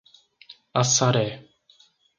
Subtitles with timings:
[0.81, 1.27] Assaré